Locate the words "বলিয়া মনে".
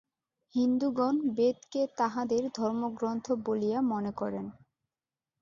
3.45-4.11